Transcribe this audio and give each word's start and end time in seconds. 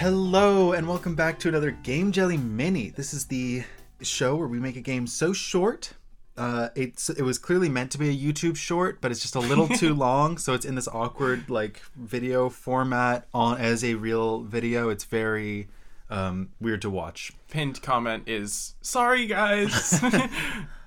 Hello, 0.00 0.72
and 0.72 0.88
welcome 0.88 1.14
back 1.14 1.38
to 1.40 1.48
another 1.50 1.72
Game 1.72 2.10
Jelly 2.10 2.38
Mini. 2.38 2.88
This 2.88 3.12
is 3.12 3.26
the 3.26 3.64
show 4.00 4.34
where 4.34 4.48
we 4.48 4.58
make 4.58 4.76
a 4.76 4.80
game 4.80 5.06
so 5.06 5.34
short. 5.34 5.92
Uh, 6.38 6.70
it's 6.74 7.10
it 7.10 7.20
was 7.20 7.36
clearly 7.36 7.68
meant 7.68 7.90
to 7.90 7.98
be 7.98 8.08
a 8.08 8.16
YouTube 8.16 8.56
short, 8.56 9.02
but 9.02 9.10
it's 9.10 9.20
just 9.20 9.34
a 9.34 9.40
little 9.40 9.68
too 9.68 9.92
long, 10.06 10.38
so 10.38 10.54
it's 10.54 10.64
in 10.64 10.74
this 10.74 10.88
awkward 10.88 11.50
like 11.50 11.82
video 11.94 12.48
format 12.48 13.26
on 13.34 13.58
as 13.58 13.84
a 13.84 13.92
real 13.92 14.40
video. 14.40 14.88
It's 14.88 15.04
very 15.04 15.68
um, 16.10 16.50
weird 16.60 16.82
to 16.82 16.90
watch. 16.90 17.32
Pinned 17.48 17.80
comment 17.82 18.24
is 18.26 18.74
sorry 18.82 19.26
guys, 19.26 20.00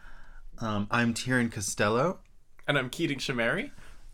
Um, 0.59 0.87
I'm 0.91 1.13
Tieren 1.13 1.51
Costello. 1.51 2.19
and 2.67 2.77
I'm 2.77 2.89
Keating 2.89 3.17
Shahmehri. 3.17 3.71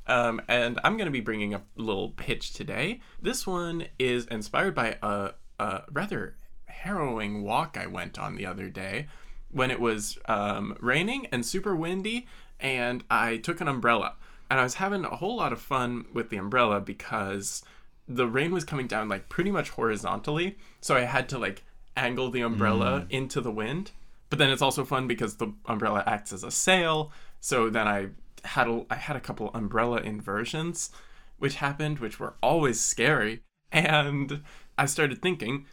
Um, 0.08 0.42
and 0.48 0.80
I'm 0.84 0.98
going 0.98 1.06
to 1.06 1.12
be 1.12 1.20
bringing 1.20 1.54
a 1.54 1.62
little 1.76 2.10
pitch 2.10 2.54
today. 2.54 3.02
This 3.22 3.46
one 3.46 3.86
is 4.00 4.26
inspired 4.26 4.74
by 4.74 4.98
a, 5.04 5.32
a 5.60 5.84
rather 5.92 6.36
harrowing 6.66 7.44
walk 7.44 7.78
I 7.80 7.86
went 7.86 8.18
on 8.18 8.36
the 8.36 8.46
other 8.48 8.70
day 8.70 9.08
when 9.52 9.70
it 9.70 9.80
was 9.80 10.18
um, 10.28 10.76
raining 10.80 11.28
and 11.28 11.46
super 11.46 11.76
windy, 11.76 12.26
and 12.60 13.04
I 13.12 13.38
took 13.38 13.62
an 13.62 13.68
umbrella. 13.68 14.16
And 14.50 14.60
I 14.60 14.64
was 14.64 14.76
having 14.76 15.06
a 15.06 15.18
whole 15.18 15.36
lot 15.36 15.54
of 15.54 15.62
fun 15.62 16.06
with 16.12 16.30
the 16.30 16.38
umbrella 16.38 16.80
because 16.82 17.62
the 18.10 18.28
rain 18.28 18.52
was 18.52 18.66
coming 18.66 18.88
down 18.88 19.08
like 19.08 19.30
pretty 19.30 19.52
much 19.52 19.70
horizontally. 19.70 20.58
So 20.82 20.98
I 20.98 21.02
had 21.02 21.30
to 21.30 21.38
like 21.38 21.64
angle 21.96 22.32
the 22.32 22.42
umbrella 22.42 23.06
into 23.10 23.40
the 23.40 23.52
wind. 23.52 23.92
But 24.30 24.40
then 24.40 24.50
it's 24.50 24.62
also 24.62 24.84
fun 24.84 25.08
because 25.08 25.36
the 25.36 25.54
umbrella 25.66 26.04
acts 26.06 26.34
as 26.34 26.44
a 26.44 26.52
sail. 26.52 27.12
So 27.40 27.70
then 27.70 27.88
I 27.88 28.10
had 28.44 28.68
a, 28.68 28.86
I 28.90 28.96
had 28.96 29.16
a 29.16 29.22
couple 29.22 29.52
umbrella 29.54 30.02
inversions, 30.02 30.90
which 31.38 31.56
happened, 31.56 32.00
which 32.00 32.20
were 32.20 32.34
always 32.42 32.80
scary. 32.80 33.42
And 33.72 34.42
I 34.78 34.86
started 34.88 35.22
thinking, 35.22 35.66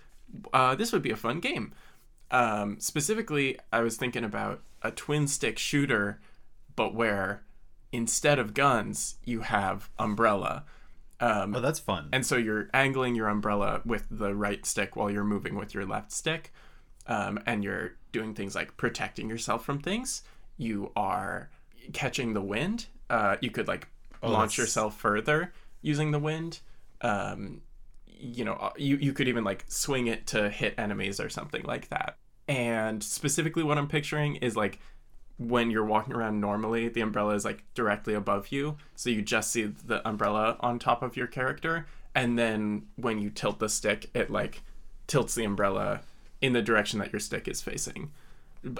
uh, 0.52 0.74
this 0.74 0.92
would 0.92 1.02
be 1.02 1.10
a 1.10 1.16
fun 1.16 1.40
game. 1.40 1.72
Um, 2.30 2.78
specifically, 2.80 3.58
I 3.72 3.80
was 3.80 3.96
thinking 3.96 4.24
about 4.24 4.62
a 4.82 4.90
twin 4.90 5.26
stick 5.26 5.58
shooter, 5.58 6.20
but 6.74 6.94
where 6.94 7.42
instead 7.92 8.38
of 8.38 8.52
guns, 8.52 9.16
you 9.24 9.40
have 9.40 9.88
umbrella. 9.98 10.64
Um, 11.20 11.54
Oh, 11.56 11.60
that's 11.60 11.78
fun. 11.78 12.08
and 12.12 12.24
so 12.26 12.36
you're 12.36 12.68
angling 12.74 13.14
your 13.14 13.28
umbrella 13.28 13.80
with 13.86 14.04
the 14.10 14.34
right 14.34 14.64
stick 14.66 14.96
while 14.96 15.10
you're 15.10 15.24
moving 15.24 15.54
with 15.56 15.72
your 15.74 15.86
left 15.86 16.12
stick. 16.12 16.52
Um, 17.06 17.38
and 17.46 17.62
you're 17.62 17.92
doing 18.12 18.34
things 18.34 18.54
like 18.54 18.76
protecting 18.76 19.28
yourself 19.30 19.64
from 19.64 19.78
things. 19.80 20.22
You 20.56 20.90
are 20.96 21.50
catching 21.92 22.34
the 22.34 22.40
wind. 22.42 22.86
Uh, 23.08 23.36
you 23.40 23.50
could 23.50 23.68
like 23.68 23.86
launch 24.22 24.56
that's- 24.56 24.58
yourself 24.58 24.96
further 24.98 25.52
using 25.82 26.10
the 26.10 26.18
wind. 26.18 26.60
Um, 27.02 27.62
you 28.06 28.44
know, 28.44 28.54
uh, 28.54 28.70
you, 28.76 28.96
you 28.96 29.12
could 29.12 29.28
even 29.28 29.44
like 29.44 29.64
swing 29.68 30.06
it 30.08 30.26
to 30.28 30.50
hit 30.50 30.74
enemies 30.78 31.20
or 31.20 31.28
something 31.28 31.62
like 31.62 31.88
that. 31.90 32.16
And 32.48 33.02
specifically, 33.02 33.62
what 33.62 33.78
I'm 33.78 33.88
picturing 33.88 34.36
is 34.36 34.56
like 34.56 34.80
when 35.38 35.70
you're 35.70 35.84
walking 35.84 36.14
around 36.14 36.40
normally, 36.40 36.88
the 36.88 37.00
umbrella 37.00 37.34
is 37.34 37.44
like 37.44 37.62
directly 37.74 38.14
above 38.14 38.50
you. 38.50 38.76
So 38.94 39.10
you 39.10 39.22
just 39.22 39.50
see 39.50 39.64
the 39.64 40.06
umbrella 40.08 40.56
on 40.60 40.78
top 40.78 41.02
of 41.02 41.16
your 41.16 41.26
character. 41.26 41.86
And 42.14 42.38
then 42.38 42.86
when 42.96 43.20
you 43.20 43.30
tilt 43.30 43.58
the 43.58 43.68
stick, 43.68 44.10
it 44.14 44.30
like 44.30 44.62
tilts 45.06 45.34
the 45.34 45.44
umbrella 45.44 46.00
in 46.40 46.52
the 46.52 46.62
direction 46.62 46.98
that 47.00 47.12
your 47.12 47.20
stick 47.20 47.48
is 47.48 47.60
facing. 47.60 48.12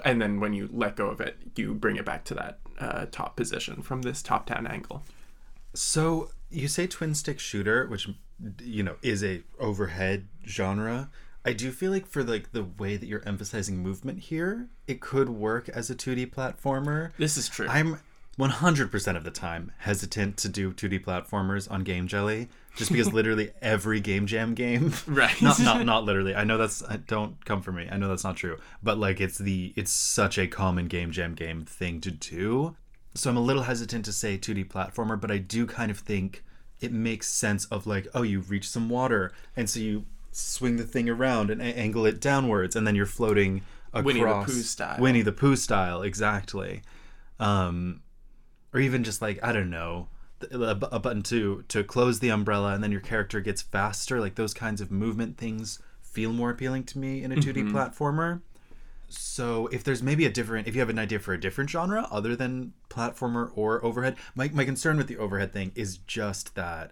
And 0.03 0.21
then 0.21 0.39
when 0.39 0.53
you 0.53 0.69
let 0.71 0.95
go 0.95 1.07
of 1.07 1.21
it, 1.21 1.37
you 1.55 1.73
bring 1.73 1.95
it 1.95 2.05
back 2.05 2.23
to 2.25 2.33
that 2.33 2.59
uh, 2.79 3.05
top 3.11 3.35
position 3.35 3.81
from 3.81 4.01
this 4.01 4.21
top 4.21 4.47
down 4.47 4.65
angle. 4.67 5.03
So 5.73 6.31
you 6.49 6.67
say 6.67 6.87
twin 6.87 7.13
stick 7.13 7.39
shooter, 7.39 7.87
which 7.87 8.09
you 8.61 8.83
know 8.83 8.95
is 9.01 9.23
a 9.23 9.43
overhead 9.59 10.27
genre. 10.47 11.09
I 11.47 11.53
do 11.53 11.71
feel 11.71 11.91
like 11.93 12.05
for 12.05 12.25
like 12.25 12.51
the 12.51 12.65
way 12.65 12.97
that 12.97 13.05
you're 13.07 13.25
emphasizing 13.25 13.77
movement 13.77 14.19
here, 14.19 14.67
it 14.85 14.99
could 14.99 15.29
work 15.29 15.69
as 15.69 15.89
a 15.89 15.95
2D 15.95 16.29
platformer. 16.29 17.11
This 17.17 17.37
is 17.37 17.47
true. 17.47 17.67
I'm 17.69 17.99
100% 18.37 19.15
of 19.15 19.23
the 19.23 19.31
time 19.31 19.71
hesitant 19.77 20.35
to 20.37 20.49
do 20.49 20.73
2D 20.73 21.05
platformers 21.05 21.71
on 21.71 21.85
Game 21.85 22.05
Jelly 22.07 22.49
just 22.75 22.91
because 22.91 23.13
literally 23.13 23.51
every 23.61 24.01
Game 24.01 24.27
Jam 24.27 24.55
game 24.55 24.91
Right. 25.07 25.41
not 25.41 25.57
not 25.61 25.85
not 25.85 26.03
literally. 26.03 26.35
I 26.35 26.43
know 26.43 26.57
that's 26.57 26.83
I- 26.83 26.97
don't 26.97 27.43
come 27.45 27.61
for 27.61 27.71
me. 27.71 27.87
I 27.89 27.95
know 27.95 28.09
that's 28.09 28.25
not 28.25 28.35
true. 28.35 28.57
But 28.83 28.97
like 28.97 29.21
it's 29.21 29.37
the 29.37 29.71
it's 29.77 29.91
such 29.91 30.37
a 30.37 30.47
common 30.47 30.87
Game 30.87 31.11
Jam 31.11 31.33
game 31.33 31.63
thing 31.63 32.01
to 32.01 32.11
do. 32.11 32.75
So 33.15 33.29
I'm 33.29 33.37
a 33.37 33.41
little 33.41 33.63
hesitant 33.63 34.03
to 34.03 34.11
say 34.11 34.37
2D 34.37 34.67
platformer, 34.67 35.19
but 35.19 35.31
I 35.31 35.37
do 35.37 35.65
kind 35.65 35.89
of 35.91 35.99
think 35.99 36.43
it 36.81 36.91
makes 36.91 37.27
sense 37.29 37.65
of 37.67 37.87
like 37.87 38.05
oh 38.13 38.21
you 38.21 38.41
reach 38.41 38.67
some 38.69 38.89
water 38.89 39.31
and 39.55 39.69
so 39.69 39.79
you 39.79 40.05
swing 40.37 40.77
the 40.77 40.83
thing 40.83 41.09
around 41.09 41.49
and 41.49 41.61
a- 41.61 41.65
angle 41.77 42.05
it 42.05 42.19
downwards 42.21 42.75
and 42.75 42.85
then 42.85 42.95
you're 42.95 43.05
floating 43.05 43.61
across 43.93 44.05
Winnie 44.05 44.19
the 44.21 44.43
Pooh 44.45 44.61
style. 44.61 44.99
Winnie 44.99 45.21
the 45.23 45.31
Pooh 45.31 45.55
style 45.55 46.01
exactly. 46.01 46.81
Um 47.39 48.01
or 48.73 48.79
even 48.79 49.03
just 49.03 49.21
like 49.21 49.39
I 49.43 49.51
don't 49.51 49.69
know 49.69 50.09
a, 50.51 50.75
bu- 50.75 50.87
a 50.91 50.99
button 50.99 51.23
to 51.23 51.63
to 51.69 51.83
close 51.83 52.19
the 52.19 52.29
umbrella 52.29 52.73
and 52.73 52.83
then 52.83 52.91
your 52.91 53.01
character 53.01 53.39
gets 53.39 53.61
faster 53.61 54.19
like 54.19 54.35
those 54.35 54.53
kinds 54.53 54.81
of 54.81 54.91
movement 54.91 55.37
things 55.37 55.79
feel 56.03 56.31
more 56.31 56.51
appealing 56.51 56.83
to 56.83 56.99
me 56.99 57.23
in 57.23 57.31
a 57.31 57.35
2D 57.35 57.71
platformer 57.71 58.41
so 59.09 59.67
if 59.67 59.83
there's 59.83 60.03
maybe 60.03 60.25
a 60.25 60.29
different 60.29 60.67
if 60.67 60.75
you 60.75 60.79
have 60.81 60.89
an 60.89 60.99
idea 60.99 61.17
for 61.17 61.33
a 61.33 61.39
different 61.39 61.69
genre 61.69 62.07
other 62.11 62.35
than 62.35 62.73
platformer 62.89 63.51
or 63.55 63.83
overhead 63.83 64.15
my, 64.35 64.49
my 64.49 64.65
concern 64.65 64.97
with 64.97 65.07
the 65.07 65.17
overhead 65.17 65.51
thing 65.53 65.71
is 65.75 65.97
just 65.99 66.53
that 66.55 66.91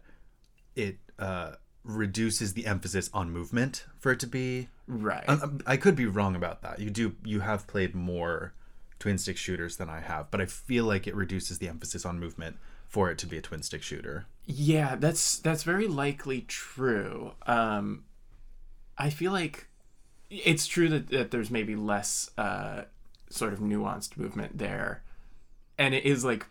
it 0.76 0.98
uh 1.20 1.52
reduces 1.86 2.54
the 2.54 2.66
emphasis 2.66 3.10
on 3.14 3.30
movement 3.30 3.86
for 4.00 4.12
it 4.12 4.20
to 4.20 4.28
be 4.28 4.68
right. 4.88 5.28
um, 5.30 5.62
I 5.68 5.78
could 5.78 5.96
be 5.96 6.06
wrong 6.06 6.36
about 6.36 6.62
that. 6.64 6.80
You 6.80 6.90
do 6.90 7.16
you 7.24 7.42
have 7.42 7.68
played 7.68 7.94
more 7.94 8.54
twin 9.00 9.18
stick 9.18 9.38
shooters 9.38 9.78
than 9.78 9.90
I 9.90 10.00
have, 10.00 10.32
but 10.32 10.42
I 10.42 10.46
feel 10.46 10.86
like 10.86 11.08
it 11.08 11.16
reduces 11.16 11.60
the 11.60 11.68
emphasis 11.68 12.06
on 12.06 12.20
movement 12.20 12.58
for 12.88 13.12
it 13.12 13.18
to 13.20 13.28
be 13.28 13.38
a 13.38 13.42
twin 13.42 13.62
stick 13.62 13.84
shooter. 13.84 14.26
Yeah, 14.46 14.96
that's 14.96 15.38
that's 15.40 15.64
very 15.64 15.88
likely 15.88 16.42
true. 16.42 17.34
Um, 17.46 18.06
I 18.98 19.10
feel 19.10 19.32
like 19.32 19.68
it's 20.30 20.66
true 20.66 20.90
that, 20.90 21.10
that 21.10 21.32
there's 21.32 21.52
maybe 21.52 21.76
less 21.76 22.32
uh, 22.38 22.84
sort 23.30 23.54
of 23.54 23.60
nuanced 23.60 24.18
movement 24.18 24.58
there, 24.58 25.04
and 25.78 25.94
it 25.94 26.06
is 26.06 26.26
like 26.26 26.48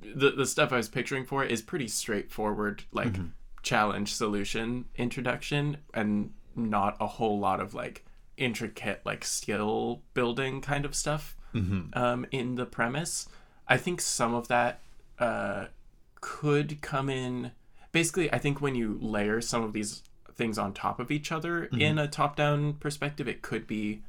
the 0.00 0.30
the 0.30 0.46
stuff 0.46 0.72
I 0.72 0.76
was 0.76 0.88
picturing 0.88 1.24
for 1.24 1.44
it 1.44 1.52
is 1.52 1.62
pretty 1.62 1.88
straightforward, 1.88 2.84
like 2.92 3.14
challenge 3.62 4.12
solution 4.14 4.84
introduction, 4.96 5.78
and 5.94 6.32
not 6.56 6.96
a 7.00 7.06
whole 7.06 7.38
lot 7.38 7.60
of 7.60 7.74
like 7.74 8.04
intricate 8.36 9.00
like 9.04 9.24
skill 9.24 10.02
building 10.14 10.60
kind 10.60 10.84
of 10.84 10.94
stuff 10.94 11.36
um, 11.94 12.26
in 12.30 12.54
the 12.56 12.66
premise. 12.66 13.28
I 13.68 13.76
think 13.76 14.00
some 14.00 14.34
of 14.34 14.48
that 14.48 14.80
uh, 15.18 15.66
could 16.20 16.80
come 16.80 17.08
in. 17.10 17.52
Basically, 17.92 18.32
I 18.32 18.38
think 18.38 18.60
when 18.60 18.74
you 18.74 18.98
layer 19.00 19.40
some 19.40 19.62
of 19.62 19.72
these 19.72 20.02
things 20.34 20.58
on 20.58 20.72
top 20.72 20.98
of 20.98 21.10
each 21.10 21.30
other 21.30 21.64
in 21.78 21.98
a 21.98 22.08
top 22.08 22.36
down 22.36 22.74
perspective, 22.74 23.28
it 23.28 23.42
could 23.42 23.66
be 23.66 24.02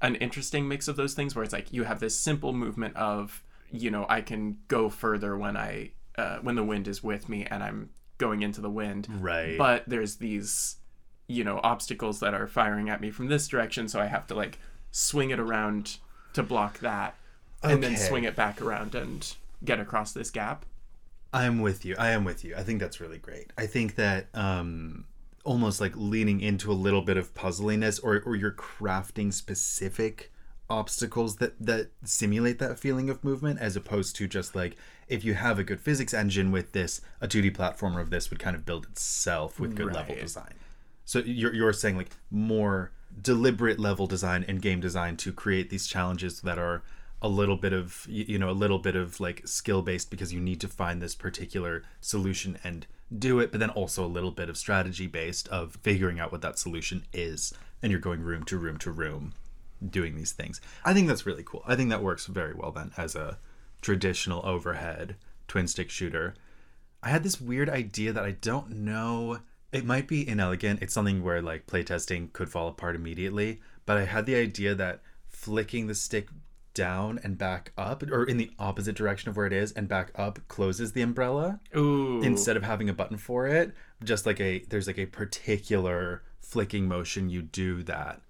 an 0.00 0.14
interesting 0.16 0.68
mix 0.68 0.86
of 0.86 0.94
those 0.96 1.14
things 1.14 1.34
where 1.34 1.42
it's 1.42 1.52
like 1.52 1.72
you 1.72 1.82
have 1.84 1.98
this 1.98 2.16
simple 2.16 2.52
movement 2.52 2.96
of, 2.96 3.42
you 3.72 3.90
know, 3.90 4.06
I 4.08 4.20
can 4.20 4.58
go 4.68 4.88
further 4.88 5.36
when 5.36 5.56
I, 5.56 5.90
uh, 6.16 6.38
when 6.42 6.54
the 6.54 6.62
wind 6.62 6.86
is 6.86 7.02
with 7.02 7.28
me 7.28 7.44
and 7.44 7.62
I'm 7.62 7.90
going 8.24 8.42
into 8.42 8.62
the 8.62 8.70
wind. 8.70 9.06
Right. 9.20 9.58
But 9.58 9.84
there's 9.86 10.16
these, 10.16 10.76
you 11.26 11.44
know, 11.44 11.60
obstacles 11.62 12.20
that 12.20 12.32
are 12.32 12.46
firing 12.46 12.88
at 12.88 13.00
me 13.00 13.10
from 13.10 13.28
this 13.28 13.46
direction. 13.46 13.86
So 13.86 14.00
I 14.00 14.06
have 14.06 14.26
to 14.28 14.34
like 14.34 14.58
swing 14.92 15.30
it 15.30 15.38
around 15.38 15.98
to 16.32 16.42
block 16.42 16.78
that 16.78 17.16
and 17.62 17.82
then 17.82 17.96
swing 17.96 18.24
it 18.24 18.34
back 18.34 18.62
around 18.62 18.94
and 18.94 19.34
get 19.62 19.78
across 19.78 20.12
this 20.12 20.30
gap. 20.30 20.64
I'm 21.34 21.60
with 21.60 21.84
you. 21.84 21.96
I 21.98 22.10
am 22.10 22.24
with 22.24 22.44
you. 22.44 22.54
I 22.56 22.62
think 22.62 22.80
that's 22.80 23.00
really 23.00 23.18
great. 23.18 23.52
I 23.58 23.66
think 23.66 23.96
that 23.96 24.28
um 24.34 25.04
almost 25.44 25.80
like 25.80 25.92
leaning 25.94 26.40
into 26.40 26.72
a 26.72 26.74
little 26.74 27.02
bit 27.02 27.18
of 27.18 27.34
puzzliness 27.34 27.98
or 27.98 28.22
or 28.24 28.36
you're 28.36 28.52
crafting 28.52 29.32
specific 29.32 30.32
obstacles 30.74 31.36
that 31.36 31.54
that 31.60 31.90
simulate 32.04 32.58
that 32.58 32.78
feeling 32.78 33.08
of 33.08 33.22
movement 33.22 33.60
as 33.60 33.76
opposed 33.76 34.16
to 34.16 34.26
just 34.26 34.56
like 34.56 34.76
if 35.06 35.24
you 35.24 35.34
have 35.34 35.58
a 35.58 35.64
good 35.64 35.80
physics 35.80 36.12
engine 36.12 36.50
with 36.50 36.72
this 36.72 37.00
a 37.20 37.28
2D 37.28 37.56
platformer 37.56 38.00
of 38.00 38.10
this 38.10 38.30
would 38.30 38.40
kind 38.40 38.56
of 38.56 38.66
build 38.66 38.84
itself 38.86 39.60
with 39.60 39.76
good 39.76 39.92
level 39.92 40.16
design. 40.16 40.54
So 41.04 41.20
you're 41.20 41.54
you're 41.54 41.72
saying 41.72 41.96
like 41.96 42.10
more 42.30 42.90
deliberate 43.20 43.78
level 43.78 44.06
design 44.06 44.44
and 44.48 44.60
game 44.60 44.80
design 44.80 45.16
to 45.18 45.32
create 45.32 45.70
these 45.70 45.86
challenges 45.86 46.40
that 46.40 46.58
are 46.58 46.82
a 47.22 47.28
little 47.28 47.56
bit 47.56 47.72
of 47.72 48.04
you 48.08 48.38
know 48.38 48.50
a 48.50 48.58
little 48.64 48.78
bit 48.78 48.96
of 48.96 49.20
like 49.20 49.46
skill 49.46 49.80
based 49.80 50.10
because 50.10 50.32
you 50.32 50.40
need 50.40 50.60
to 50.60 50.68
find 50.68 51.00
this 51.00 51.14
particular 51.14 51.84
solution 52.00 52.58
and 52.64 52.86
do 53.16 53.38
it 53.38 53.52
but 53.52 53.60
then 53.60 53.70
also 53.70 54.04
a 54.04 54.14
little 54.16 54.32
bit 54.32 54.48
of 54.48 54.56
strategy 54.56 55.06
based 55.06 55.46
of 55.48 55.78
figuring 55.82 56.18
out 56.18 56.32
what 56.32 56.42
that 56.42 56.58
solution 56.58 57.04
is 57.12 57.54
and 57.82 57.92
you're 57.92 58.00
going 58.00 58.20
room 58.20 58.42
to 58.42 58.58
room 58.58 58.76
to 58.76 58.90
room 58.90 59.32
doing 59.90 60.16
these 60.16 60.32
things. 60.32 60.60
I 60.84 60.94
think 60.94 61.08
that's 61.08 61.26
really 61.26 61.44
cool. 61.44 61.62
I 61.66 61.76
think 61.76 61.90
that 61.90 62.02
works 62.02 62.26
very 62.26 62.54
well 62.54 62.72
then 62.72 62.92
as 62.96 63.14
a 63.14 63.38
traditional 63.80 64.44
overhead 64.46 65.16
twin 65.48 65.68
stick 65.68 65.90
shooter. 65.90 66.34
I 67.02 67.10
had 67.10 67.22
this 67.22 67.40
weird 67.40 67.68
idea 67.68 68.12
that 68.12 68.24
I 68.24 68.32
don't 68.32 68.70
know. 68.70 69.40
It 69.72 69.84
might 69.84 70.08
be 70.08 70.26
inelegant. 70.26 70.82
It's 70.82 70.94
something 70.94 71.22
where 71.22 71.42
like 71.42 71.66
playtesting 71.66 72.32
could 72.32 72.48
fall 72.48 72.68
apart 72.68 72.96
immediately. 72.96 73.60
But 73.84 73.98
I 73.98 74.04
had 74.04 74.24
the 74.24 74.36
idea 74.36 74.74
that 74.74 75.02
flicking 75.28 75.86
the 75.86 75.94
stick 75.94 76.28
down 76.72 77.20
and 77.22 77.38
back 77.38 77.72
up, 77.78 78.02
or 78.02 78.24
in 78.24 78.36
the 78.36 78.50
opposite 78.58 78.96
direction 78.96 79.28
of 79.28 79.36
where 79.36 79.46
it 79.46 79.52
is 79.52 79.72
and 79.72 79.86
back 79.86 80.10
up, 80.16 80.38
closes 80.48 80.92
the 80.92 81.02
umbrella 81.02 81.60
Ooh. 81.76 82.20
instead 82.22 82.56
of 82.56 82.62
having 82.62 82.88
a 82.88 82.94
button 82.94 83.16
for 83.16 83.46
it. 83.46 83.72
Just 84.02 84.26
like 84.26 84.40
a 84.40 84.60
there's 84.68 84.86
like 84.86 84.98
a 84.98 85.06
particular 85.06 86.22
flicking 86.40 86.88
motion 86.88 87.30
you 87.30 87.42
do 87.42 87.82
that 87.82 88.20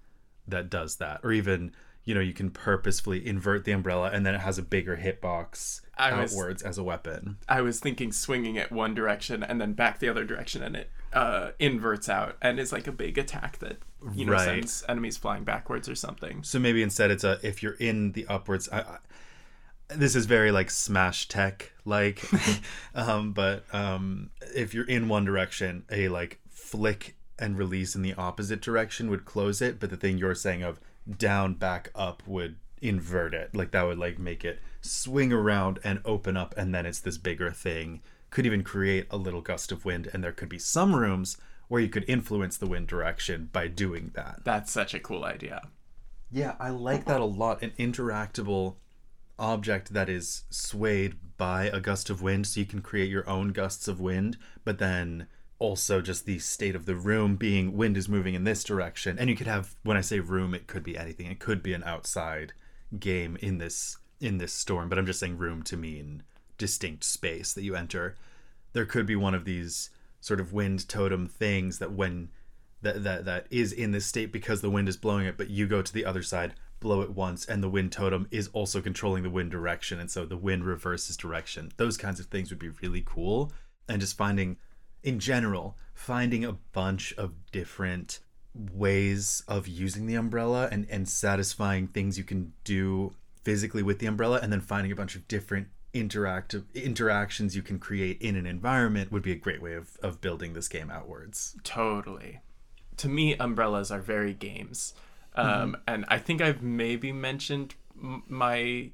that 0.47 0.69
does 0.69 0.97
that, 0.97 1.21
or 1.23 1.31
even 1.31 1.71
you 2.03 2.13
know 2.13 2.21
you 2.21 2.33
can 2.33 2.51
purposefully 2.51 3.25
invert 3.25 3.65
the 3.65 3.71
umbrella 3.71 4.11
and 4.13 4.23
then 4.25 4.35
it 4.35 4.41
has 4.41 4.59
a 4.59 4.61
bigger 4.61 4.95
hitbox 4.97 5.81
I 5.97 6.19
was- 6.21 6.33
outwards 6.33 6.61
as 6.61 6.77
a 6.77 6.83
weapon. 6.83 7.37
I 7.49 7.61
was 7.61 7.79
thinking 7.79 8.11
swinging 8.11 8.55
it 8.55 8.71
one 8.71 8.93
direction 8.93 9.41
and 9.43 9.59
then 9.59 9.73
back 9.73 9.99
the 9.99 10.09
other 10.09 10.23
direction, 10.25 10.61
and 10.63 10.75
it 10.75 10.91
uh, 11.13 11.51
inverts 11.59 12.09
out 12.09 12.35
and 12.41 12.59
is 12.59 12.71
like 12.73 12.87
a 12.87 12.91
big 12.91 13.17
attack 13.17 13.59
that 13.59 13.77
you 14.13 14.25
know 14.25 14.33
Right. 14.33 14.45
sends 14.45 14.83
enemies 14.89 15.17
flying 15.17 15.43
backwards 15.45 15.87
or 15.89 15.95
something. 15.95 16.43
So 16.43 16.59
maybe 16.59 16.83
instead 16.83 17.09
it's 17.11 17.23
a 17.23 17.39
if 17.41 17.63
you're 17.63 17.73
in 17.79 18.11
the 18.11 18.27
upwards. 18.27 18.67
I, 18.71 18.79
I, 18.81 18.97
this 19.89 20.15
is 20.15 20.25
very 20.25 20.51
like 20.51 20.69
Smash 20.71 21.27
Tech 21.27 21.71
like, 21.85 22.23
um, 22.95 23.33
but 23.33 23.63
um, 23.73 24.31
if 24.55 24.73
you're 24.73 24.85
in 24.87 25.07
one 25.07 25.25
direction, 25.25 25.85
a 25.91 26.07
like 26.09 26.39
flick 26.49 27.15
and 27.37 27.57
release 27.57 27.95
in 27.95 28.01
the 28.01 28.13
opposite 28.13 28.61
direction 28.61 29.09
would 29.09 29.25
close 29.25 29.61
it. 29.61 29.79
But 29.79 29.89
the 29.89 29.97
thing 29.97 30.17
you're 30.17 30.35
saying 30.35 30.63
of 30.63 30.79
down 31.17 31.53
back 31.55 31.91
up 31.93 32.23
would 32.25 32.55
invert 32.81 33.33
it. 33.33 33.55
Like 33.55 33.71
that 33.71 33.83
would 33.83 33.97
like 33.97 34.19
make 34.19 34.45
it 34.45 34.59
swing 34.81 35.33
around 35.33 35.79
and 35.83 36.01
open 36.05 36.37
up, 36.37 36.53
and 36.57 36.73
then 36.73 36.85
it's 36.85 36.99
this 36.99 37.17
bigger 37.17 37.51
thing. 37.51 38.01
Could 38.29 38.45
even 38.45 38.63
create 38.63 39.07
a 39.09 39.17
little 39.17 39.41
gust 39.41 39.71
of 39.71 39.85
wind, 39.85 40.09
and 40.13 40.23
there 40.23 40.31
could 40.31 40.49
be 40.49 40.59
some 40.59 40.95
rooms 40.95 41.37
where 41.67 41.81
you 41.81 41.89
could 41.89 42.05
influence 42.07 42.57
the 42.57 42.67
wind 42.67 42.87
direction 42.87 43.49
by 43.51 43.67
doing 43.67 44.11
that. 44.13 44.41
That's 44.43 44.71
such 44.71 44.93
a 44.93 44.99
cool 44.99 45.23
idea. 45.23 45.69
Yeah, 46.31 46.55
I 46.59 46.69
like 46.69 47.05
that 47.05 47.21
a 47.21 47.25
lot. 47.25 47.63
An 47.63 47.71
interactable 47.79 48.75
object 49.39 49.93
that 49.93 50.09
is 50.09 50.43
swayed 50.49 51.15
by 51.37 51.65
a 51.65 51.79
gust 51.79 52.09
of 52.09 52.21
wind, 52.21 52.47
so 52.47 52.59
you 52.59 52.65
can 52.65 52.81
create 52.81 53.09
your 53.09 53.27
own 53.29 53.49
gusts 53.49 53.87
of 53.87 53.99
wind, 53.99 54.37
but 54.63 54.79
then 54.79 55.27
also 55.59 56.01
just 56.01 56.25
the 56.25 56.39
state 56.39 56.75
of 56.75 56.85
the 56.85 56.95
room 56.95 57.35
being 57.35 57.77
wind 57.77 57.97
is 57.97 58.09
moving 58.09 58.33
in 58.33 58.43
this 58.43 58.63
direction. 58.63 59.17
And 59.17 59.29
you 59.29 59.35
could 59.35 59.47
have 59.47 59.75
when 59.83 59.97
I 59.97 60.01
say 60.01 60.19
room, 60.19 60.53
it 60.53 60.67
could 60.67 60.83
be 60.83 60.97
anything. 60.97 61.27
It 61.27 61.39
could 61.39 61.63
be 61.63 61.73
an 61.73 61.83
outside 61.83 62.53
game 62.99 63.37
in 63.41 63.57
this 63.57 63.97
in 64.19 64.37
this 64.37 64.53
storm, 64.53 64.89
but 64.89 64.97
I'm 64.97 65.05
just 65.05 65.19
saying 65.19 65.37
room 65.37 65.61
to 65.63 65.77
mean 65.77 66.23
distinct 66.57 67.03
space 67.03 67.53
that 67.53 67.63
you 67.63 67.75
enter. 67.75 68.15
There 68.73 68.85
could 68.85 69.05
be 69.05 69.15
one 69.15 69.35
of 69.35 69.45
these 69.45 69.89
sort 70.21 70.39
of 70.39 70.53
wind 70.53 70.87
totem 70.87 71.27
things 71.27 71.79
that 71.79 71.91
when 71.91 72.29
that 72.81 73.03
that 73.03 73.25
that 73.25 73.47
is 73.49 73.71
in 73.71 73.91
this 73.91 74.05
state 74.05 74.31
because 74.31 74.61
the 74.61 74.69
wind 74.69 74.89
is 74.89 74.97
blowing 74.97 75.25
it, 75.25 75.37
but 75.37 75.49
you 75.49 75.67
go 75.67 75.81
to 75.81 75.93
the 75.93 76.05
other 76.05 76.23
side, 76.23 76.53
blow 76.79 77.01
it 77.01 77.11
once, 77.11 77.45
and 77.45 77.61
the 77.61 77.69
wind 77.69 77.91
totem 77.91 78.27
is 78.31 78.49
also 78.53 78.81
controlling 78.81 79.23
the 79.23 79.29
wind 79.29 79.51
direction, 79.51 79.99
and 79.99 80.09
so 80.09 80.25
the 80.25 80.37
wind 80.37 80.65
reverses 80.65 81.17
direction. 81.17 81.71
Those 81.77 81.97
kinds 81.97 82.19
of 82.19 82.27
things 82.27 82.49
would 82.49 82.59
be 82.59 82.69
really 82.69 83.03
cool, 83.05 83.51
and 83.87 84.01
just 84.01 84.17
finding, 84.17 84.57
in 85.05 85.19
general, 85.19 85.77
finding 85.93 86.43
a 86.43 86.53
bunch 86.73 87.13
of 87.17 87.33
different 87.51 88.19
ways 88.73 89.43
of 89.47 89.67
using 89.67 90.07
the 90.07 90.15
umbrella 90.15 90.67
and 90.71 90.85
and 90.89 91.07
satisfying 91.07 91.87
things 91.87 92.17
you 92.17 92.23
can 92.23 92.51
do 92.63 93.13
physically 93.43 93.83
with 93.83 93.99
the 93.99 94.07
umbrella, 94.07 94.39
and 94.41 94.51
then 94.51 94.59
finding 94.61 94.91
a 94.91 94.95
bunch 94.95 95.15
of 95.15 95.27
different 95.27 95.67
interactive 95.93 96.63
interactions 96.73 97.55
you 97.55 97.61
can 97.61 97.79
create 97.79 98.21
in 98.21 98.35
an 98.35 98.45
environment 98.45 99.11
would 99.11 99.21
be 99.23 99.31
a 99.31 99.35
great 99.35 99.61
way 99.61 99.73
of, 99.75 99.95
of 100.03 100.19
building 100.19 100.53
this 100.53 100.67
game 100.67 100.89
outwards. 100.91 101.55
Totally. 101.63 102.41
To 102.97 103.07
me, 103.07 103.35
umbrellas 103.35 103.91
are 103.91 104.01
very 104.01 104.33
games. 104.33 104.93
Um, 105.35 105.77
And 105.87 106.03
I 106.07 106.17
think 106.17 106.41
I've 106.41 106.61
maybe 106.61 107.11
mentioned 107.13 107.75
m- 108.01 108.23
my 108.27 108.89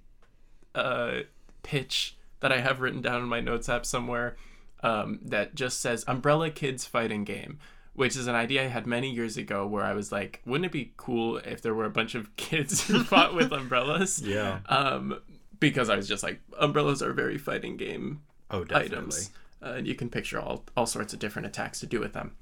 uh, 0.75 1.21
pitch 1.63 2.17
that 2.41 2.51
I 2.51 2.59
have 2.59 2.81
written 2.81 3.01
down 3.01 3.21
in 3.21 3.27
my 3.27 3.39
notes 3.41 3.69
app 3.69 3.85
somewhere 3.85 4.35
um, 4.83 5.19
that 5.23 5.55
just 5.55 5.79
says 5.81 6.03
Umbrella 6.07 6.49
Kids 6.49 6.85
Fighting 6.85 7.23
Game, 7.23 7.59
which 7.93 8.15
is 8.15 8.27
an 8.27 8.35
idea 8.35 8.63
I 8.63 8.67
had 8.67 8.87
many 8.87 9.11
years 9.11 9.37
ago 9.37 9.65
where 9.67 9.83
I 9.83 9.93
was 9.93 10.11
like, 10.11 10.41
wouldn't 10.45 10.65
it 10.65 10.71
be 10.71 10.93
cool 10.97 11.37
if 11.37 11.61
there 11.61 11.73
were 11.73 11.85
a 11.85 11.89
bunch 11.91 12.15
of 12.15 12.35
kids 12.37 12.87
who 12.87 13.03
fought 13.03 13.35
with 13.35 13.51
umbrellas? 13.51 14.21
Yeah. 14.21 14.59
Um, 14.67 15.19
because 15.59 15.89
I 15.89 15.95
was 15.95 16.07
just 16.07 16.23
like, 16.23 16.39
umbrellas 16.59 17.01
are 17.03 17.13
very 17.13 17.37
fighting 17.37 17.77
game 17.77 18.21
Oh, 18.49 18.63
definitely. 18.63 18.97
items. 18.97 19.29
Uh, 19.63 19.73
and 19.77 19.87
you 19.87 19.93
can 19.95 20.09
picture 20.09 20.39
all, 20.39 20.65
all 20.75 20.87
sorts 20.87 21.13
of 21.13 21.19
different 21.19 21.45
attacks 21.45 21.79
to 21.81 21.85
do 21.85 21.99
with 21.99 22.13
them. 22.13 22.35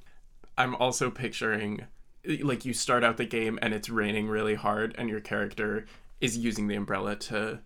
I'm 0.58 0.76
also 0.76 1.12
picturing 1.12 1.86
like 2.42 2.66
you 2.66 2.74
start 2.74 3.04
out 3.04 3.18
the 3.18 3.26
game 3.26 3.58
and 3.62 3.74
it's 3.74 3.90
raining 3.90 4.28
really 4.28 4.56
hard 4.56 4.94
and 4.98 5.10
your 5.10 5.22
character 5.22 5.86
is 6.20 6.38
using 6.38 6.68
the 6.68 6.76
umbrella 6.76 7.16
to 7.16 7.60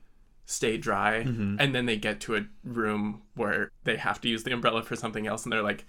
stay 0.45 0.77
dry 0.77 1.23
mm-hmm. 1.23 1.55
and 1.59 1.73
then 1.73 1.85
they 1.85 1.97
get 1.97 2.19
to 2.19 2.35
a 2.35 2.45
room 2.63 3.21
where 3.35 3.71
they 3.83 3.97
have 3.97 4.19
to 4.19 4.27
use 4.27 4.43
the 4.43 4.51
umbrella 4.51 4.83
for 4.83 4.95
something 4.95 5.25
else 5.27 5.43
and 5.43 5.53
they're 5.53 5.61
like 5.61 5.85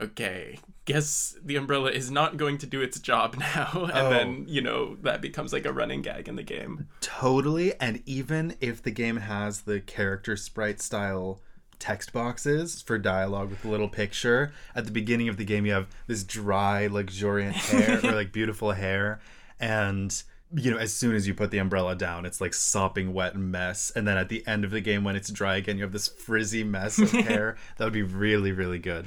okay 0.00 0.56
guess 0.84 1.36
the 1.44 1.56
umbrella 1.56 1.90
is 1.90 2.08
not 2.08 2.36
going 2.36 2.56
to 2.56 2.66
do 2.66 2.80
its 2.80 3.00
job 3.00 3.36
now 3.40 3.70
and 3.92 4.06
Oh. 4.06 4.10
then 4.10 4.44
you 4.46 4.60
know 4.60 4.96
that 5.02 5.20
becomes 5.20 5.52
like 5.52 5.66
a 5.66 5.72
running 5.72 6.02
gag 6.02 6.28
in 6.28 6.36
the 6.36 6.42
game 6.44 6.86
Totally. 7.00 7.72
And 7.80 8.00
even 8.06 8.54
if 8.60 8.80
the 8.80 8.92
game 8.92 9.16
has 9.16 9.62
the 9.62 9.80
character 9.80 10.36
sprite 10.36 10.80
style 10.80 11.40
text 11.80 12.12
boxes 12.12 12.80
for 12.80 12.96
dialogue 12.96 13.50
with 13.50 13.64
a 13.64 13.68
little 13.68 13.88
picture, 13.88 14.52
at 14.76 14.84
the 14.84 14.92
beginning 14.92 15.28
of 15.28 15.36
the 15.36 15.44
game, 15.44 15.66
you 15.66 15.72
have 15.72 15.88
this 16.06 16.22
dry, 16.22 16.86
luxuriant 16.86 17.56
hair 17.56 17.98
or 18.04 18.12
like 18.12 18.30
beautiful 18.40 18.70
hair. 18.72 19.20
And, 19.58 20.22
you 20.54 20.70
know, 20.70 20.78
as 20.78 20.94
soon 20.94 21.14
as 21.14 21.26
you 21.26 21.34
put 21.34 21.50
the 21.50 21.58
umbrella 21.58 21.94
down, 21.94 22.24
it's 22.24 22.40
like 22.40 22.54
sopping 22.54 23.12
wet 23.12 23.36
mess. 23.36 23.90
And 23.94 24.06
then 24.08 24.16
at 24.16 24.28
the 24.28 24.46
end 24.46 24.64
of 24.64 24.70
the 24.70 24.80
game, 24.80 25.04
when 25.04 25.16
it's 25.16 25.30
dry 25.30 25.56
again, 25.56 25.76
you 25.76 25.82
have 25.82 25.92
this 25.92 26.08
frizzy 26.08 26.64
mess 26.64 26.98
of 26.98 27.10
hair. 27.26 27.56
that 27.76 27.84
would 27.84 27.92
be 27.92 28.02
really, 28.02 28.52
really 28.52 28.78
good. 28.78 29.06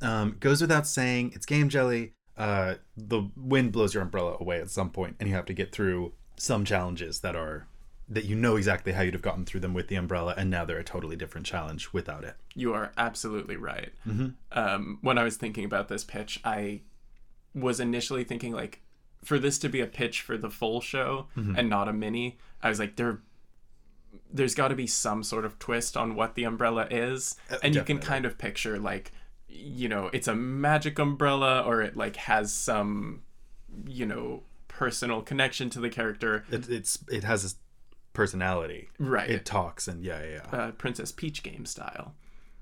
Um, 0.00 0.36
goes 0.40 0.60
without 0.60 0.86
saying, 0.86 1.32
it's 1.34 1.44
game 1.44 1.68
jelly. 1.68 2.14
Uh, 2.36 2.76
the 2.96 3.28
wind 3.36 3.72
blows 3.72 3.92
your 3.92 4.02
umbrella 4.02 4.36
away 4.40 4.60
at 4.60 4.70
some 4.70 4.90
point, 4.90 5.16
and 5.20 5.28
you 5.28 5.34
have 5.34 5.44
to 5.46 5.52
get 5.52 5.72
through 5.72 6.12
some 6.36 6.64
challenges 6.64 7.20
that 7.20 7.36
are 7.36 7.66
that 8.08 8.24
you 8.24 8.34
know 8.34 8.56
exactly 8.56 8.92
how 8.92 9.02
you'd 9.02 9.14
have 9.14 9.22
gotten 9.22 9.44
through 9.44 9.60
them 9.60 9.72
with 9.72 9.86
the 9.86 9.94
umbrella, 9.94 10.34
and 10.36 10.50
now 10.50 10.64
they're 10.64 10.78
a 10.78 10.84
totally 10.84 11.14
different 11.14 11.46
challenge 11.46 11.92
without 11.92 12.24
it. 12.24 12.34
You 12.54 12.74
are 12.74 12.92
absolutely 12.98 13.56
right. 13.56 13.90
Um, 14.50 14.98
when 15.00 15.16
I 15.16 15.22
was 15.22 15.36
thinking 15.36 15.64
about 15.64 15.88
this 15.88 16.02
pitch, 16.02 16.40
I 16.44 16.80
was 17.54 17.78
initially 17.78 18.24
thinking 18.24 18.52
like, 18.52 18.80
for 19.24 19.38
this 19.38 19.58
to 19.58 19.68
be 19.68 19.80
a 19.80 19.86
pitch 19.86 20.22
for 20.22 20.38
the 20.38 20.50
full 20.50 20.80
show 20.80 21.26
and 21.36 21.68
not 21.68 21.88
a 21.88 21.92
mini, 21.92 22.38
I 22.62 22.68
was 22.68 22.78
like, 22.78 22.96
there, 22.96 23.20
there's 24.32 24.54
got 24.54 24.68
to 24.68 24.74
be 24.74 24.86
some 24.86 25.22
sort 25.22 25.44
of 25.44 25.58
twist 25.58 25.96
on 25.96 26.14
what 26.14 26.34
the 26.34 26.44
umbrella 26.44 26.86
is, 26.90 27.36
and 27.62 27.74
you 27.74 27.82
can 27.82 27.98
kind 27.98 28.24
of 28.24 28.38
picture 28.38 28.78
like, 28.78 29.12
you 29.48 29.88
know, 29.88 30.10
it's 30.12 30.28
a 30.28 30.34
magic 30.34 30.98
umbrella, 30.98 31.62
or 31.62 31.82
it 31.82 31.96
like 31.96 32.16
has 32.16 32.52
some, 32.52 33.22
you 33.86 34.06
know, 34.06 34.42
personal 34.68 35.20
connection 35.22 35.68
to 35.70 35.80
the 35.80 35.90
character. 35.90 36.44
it 36.50 36.68
it's 36.68 36.98
it 37.10 37.24
has 37.24 37.44
a 37.44 37.54
personality. 38.12 38.88
Right. 38.98 39.28
It 39.30 39.44
talks, 39.44 39.88
and 39.88 40.04
yeah, 40.04 40.22
yeah, 40.22 40.40
yeah. 40.52 40.58
uh, 40.58 40.70
Princess 40.72 41.12
Peach 41.12 41.42
game 41.42 41.66
style. 41.66 42.14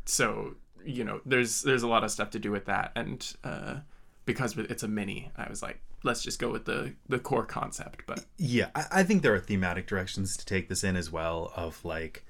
So 0.05 0.57
you 0.85 1.05
know, 1.05 1.21
there's 1.27 1.63
there's 1.63 1.83
a 1.83 1.89
lot 1.89 2.05
of 2.05 2.11
stuff 2.11 2.31
to 2.31 2.39
do 2.39 2.51
with 2.51 2.65
that, 2.67 2.93
and 2.97 3.35
uh, 3.45 3.77
because 4.25 4.57
it's 4.57 4.83
a 4.83 4.89
mini, 4.89 5.31
I 5.37 5.49
was 5.49 5.63
like, 5.63 5.81
let's 6.03 6.23
just 6.23 6.39
go 6.39 6.51
with 6.51 6.65
the 6.65 6.95
the 7.09 7.19
core 7.19 7.47
concept. 7.47 8.05
But 8.07 8.25
Yeah, 8.37 8.69
I, 8.75 8.85
I 8.93 9.03
think 9.03 9.23
there 9.23 9.35
are 9.35 9.41
thematic 9.41 9.87
directions 9.87 10.37
to 10.37 10.47
take 10.47 10.69
this 10.69 10.85
in 10.85 10.97
as 10.97 11.11
well. 11.11 11.53
Of 11.57 11.85
like, 11.85 12.25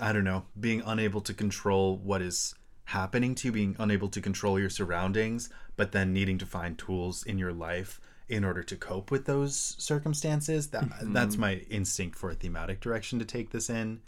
I 0.00 0.12
don't 0.12 0.24
know, 0.24 0.44
being 0.58 0.82
unable 0.84 1.20
to 1.22 1.34
control 1.34 1.96
what 1.96 2.22
is 2.22 2.54
happening 2.86 3.34
to 3.36 3.48
you, 3.48 3.52
being 3.52 3.76
unable 3.78 4.08
to 4.08 4.20
control 4.20 4.58
your 4.58 4.70
surroundings, 4.70 5.48
but 5.76 5.92
then 5.92 6.12
needing 6.12 6.38
to 6.38 6.46
find 6.46 6.78
tools 6.78 7.22
in 7.24 7.38
your 7.38 7.52
life 7.52 8.00
in 8.28 8.44
order 8.44 8.62
to 8.62 8.76
cope 8.76 9.10
with 9.10 9.26
those 9.26 9.76
circumstances. 9.78 10.68
That 10.68 10.88
that's 11.02 11.36
my 11.36 11.56
instinct 11.70 12.16
for 12.16 12.30
a 12.30 12.34
thematic 12.34 12.80
direction 12.80 13.18
to 13.18 13.24
take 13.24 13.50
this 13.50 13.68
in. 13.68 14.00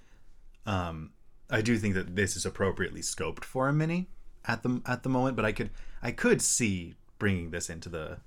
Um, 0.65 1.13
I 1.49 1.61
do 1.61 1.79
think 1.79 1.95
that 1.95 2.17
this 2.17 2.37
is 2.37 2.45
appropriately 2.45 3.01
scoped 3.01 3.45
for 3.45 3.69
a 3.69 3.73
mini 3.73 4.09
at 4.47 4.63
the 4.63 4.81
at 4.87 5.03
the 5.03 5.09
moment, 5.09 5.37
but 5.37 5.45
I 5.45 5.53
could 5.53 5.71
I 6.03 6.11
could 6.11 6.43
see 6.43 6.95
bringing 7.19 7.51
this 7.51 7.71
into 7.71 7.89
the 7.89 8.19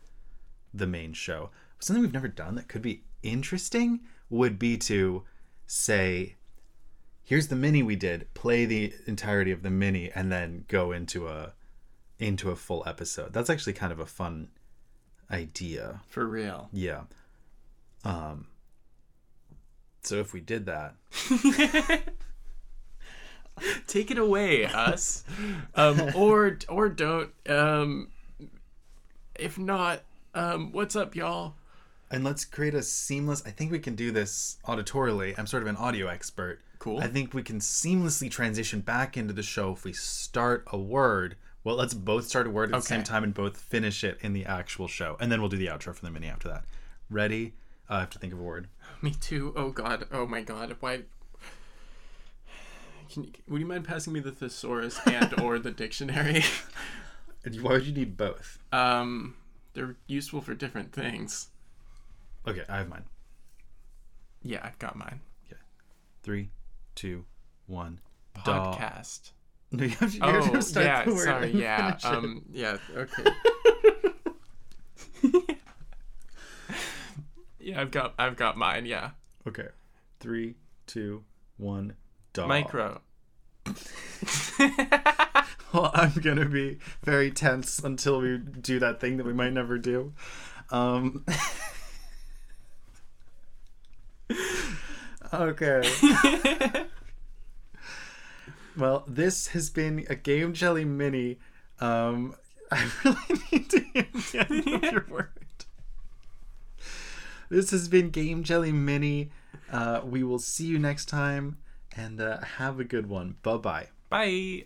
the 0.74 0.88
main 0.88 1.14
show. 1.14 1.50
Something 1.80 2.04
we've 2.04 2.14
never 2.14 2.28
done 2.28 2.56
that 2.56 2.68
could 2.68 2.82
be 2.82 3.04
interesting 3.24 4.02
would 4.30 4.60
be 4.60 4.78
to 4.78 5.24
say, 5.68 6.36
here's 7.24 7.48
the 7.48 7.56
mini 7.56 7.84
we 7.84 7.96
did, 7.96 8.32
play 8.34 8.66
the 8.66 8.94
entirety 9.08 9.52
of 9.52 9.64
the 9.64 9.70
mini, 9.70 10.12
and 10.14 10.32
then 10.32 10.66
go 10.68 10.92
into 10.92 11.28
a 11.28 11.54
into 12.18 12.52
a 12.52 12.56
full 12.56 12.84
episode. 12.86 13.32
That's 13.32 13.50
actually 13.50 13.74
kind 13.74 13.94
of 13.94 14.00
a 14.00 14.06
fun 14.06 14.50
idea. 15.32 16.02
for 16.08 16.26
real, 16.26 16.70
Yeah. 16.74 17.04
Um. 18.04 18.48
So 20.02 20.16
if 20.16 20.34
we 20.34 20.40
did 20.40 20.66
that, 20.68 20.96
Take 23.88 24.10
it 24.12 24.18
away, 24.18 24.66
us. 24.66 25.24
Um, 25.76 26.12
or 26.16 26.58
or 26.70 26.90
don't. 26.90 27.32
Um, 27.48 28.10
if 29.36 29.58
not, 29.58 30.02
um, 30.40 30.72
what's 30.72 30.96
up, 30.96 31.16
y'all? 31.16 31.56
and 32.12 32.24
let's 32.24 32.46
create 32.46 32.74
a 32.74 32.82
seamless. 32.82 33.44
I 33.46 33.52
think 33.52 33.72
we 33.72 33.80
can 33.80 33.96
do 33.96 34.12
this 34.12 34.58
auditorily. 34.66 35.38
I'm 35.38 35.48
sort 35.48 35.64
of 35.64 35.70
an 35.70 35.76
audio 35.76 36.08
expert. 36.08 36.60
Cool. 36.80 37.00
I 37.00 37.08
think 37.08 37.34
we 37.34 37.44
can 37.44 37.60
seamlessly 37.60 38.32
transition 38.32 38.80
back 38.80 39.18
into 39.18 39.34
the 39.34 39.44
show 39.44 39.74
if 39.74 39.84
we 39.84 39.94
start 39.94 40.64
a 40.72 40.78
word. 40.78 41.36
Well, 41.64 41.76
let's 41.76 41.94
both 41.94 42.26
start 42.26 42.48
a 42.48 42.50
word 42.50 42.74
at 42.74 42.80
the 42.80 42.88
same 42.88 43.04
time 43.04 43.24
and 43.24 43.34
both 43.34 43.58
finish 43.58 44.04
it 44.04 44.18
in 44.22 44.34
the 44.34 44.46
actual 44.46 44.88
show, 44.88 45.18
and 45.20 45.32
then 45.32 45.42
we'll 45.42 45.50
do 45.50 45.58
the 45.58 45.68
outro 45.68 45.94
for 45.94 46.04
the 46.04 46.10
mini 46.10 46.28
after 46.28 46.48
that. 46.48 46.64
Ready? 47.10 47.54
Uh, 47.90 47.96
I 47.96 48.00
have 48.00 48.10
to 48.12 48.20
think 48.20 48.34
of 48.34 48.40
a 48.40 48.44
word. 48.44 48.70
Me 49.02 49.12
too. 49.12 49.54
Oh 49.56 49.70
God. 49.70 50.08
Oh 50.12 50.26
my 50.26 50.42
God. 50.42 50.78
Why? 50.80 51.02
Can 53.12 53.26
you, 53.26 53.32
would 53.48 53.60
you 53.60 53.68
mind 53.68 53.86
passing 53.86 54.14
me 54.14 54.20
the 54.20 54.32
thesaurus 54.32 55.00
and 55.06 55.40
or 55.42 55.60
the 55.60 55.72
dictionary? 55.72 56.44
Why 57.62 57.72
would 57.74 57.86
you 57.86 57.94
need 57.94 58.18
both? 58.18 58.58
um, 58.72 59.36
they're 59.74 59.96
useful 60.08 60.42
for 60.42 60.54
different 60.54 60.94
things. 60.94 61.50
Okay, 62.48 62.64
I 62.70 62.78
have 62.78 62.90
mine. 62.90 63.06
Yeah, 64.42 64.60
I've 64.64 64.80
got 64.80 64.96
mine. 64.96 65.22
Three, 66.22 66.50
two, 66.96 67.26
one. 67.68 68.00
Podcast. 68.36 69.32
No, 69.72 69.84
you 69.84 69.92
have 69.92 70.12
to, 70.12 70.18
you 70.18 70.24
have 70.24 70.50
Oh 70.50 70.52
to 70.54 70.62
start 70.64 70.86
yeah. 70.88 71.06
the 71.06 71.14
word 71.14 71.26
Sorry. 71.26 71.52
Yeah. 71.52 71.98
Um. 72.04 72.42
Yeah. 72.52 72.78
Okay. 72.96 73.24
yeah. 77.60 77.80
I've 77.80 77.92
got. 77.92 78.16
I've 78.18 78.36
got 78.36 78.58
mine. 78.58 78.88
Yeah. 78.88 79.12
Okay. 79.48 79.68
Three, 80.20 80.56
two, 80.88 81.24
one. 81.58 81.94
Dog. 82.34 82.48
Micro. 82.48 83.02
I'm 85.94 86.14
gonna 86.14 86.46
be 86.46 86.80
very 87.04 87.32
tense 87.32 87.80
until 87.80 88.22
we 88.22 88.38
do 88.38 88.80
that 88.80 89.00
thing 89.00 89.18
that 89.18 89.26
we 89.26 89.34
might 89.34 89.54
never 89.54 89.78
do. 89.78 90.14
Um. 90.72 91.26
okay. 95.34 95.82
well, 98.78 99.04
this 99.08 99.48
has 99.48 99.70
been 99.70 100.06
a 100.10 100.16
Game 100.16 100.54
Jelly 100.54 100.86
Mini. 100.86 101.38
Um, 101.80 102.36
I 102.72 102.90
really 103.04 103.42
need 103.52 103.70
to 103.70 103.80
hear 103.80 104.08
the 104.14 104.48
end 104.50 104.84
of 104.84 104.92
your 104.92 105.06
word. 105.10 105.30
This 107.50 107.72
has 107.72 107.88
been 107.88 108.12
Game 108.12 108.44
Jelly 108.44 108.72
Mini. 108.72 109.32
Uh, 109.72 110.02
we 110.04 110.24
will 110.24 110.40
see 110.40 110.66
you 110.66 110.78
next 110.78 111.06
time, 111.06 111.58
and 111.96 112.22
uh, 112.22 112.42
have 112.58 112.80
a 112.80 112.84
good 112.84 113.08
one. 113.08 113.36
Bye 113.42 113.58
bye. 113.58 113.88
Bye. 114.10 114.66